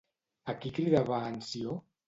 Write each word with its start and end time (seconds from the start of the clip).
A 0.53 0.55
qui 0.63 0.71
cridava 0.79 1.21
en 1.29 1.39
Ció? 1.53 1.81